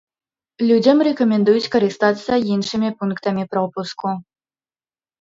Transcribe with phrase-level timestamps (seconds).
[0.69, 4.07] Людзям рэкамендуюць карыстацца іншымі пунктамі пропуску.